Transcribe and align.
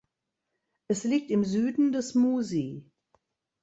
Es 0.87 1.03
liegt 1.03 1.29
im 1.29 1.43
Süden 1.43 1.91
des 1.91 2.15
Musi. 2.15 2.89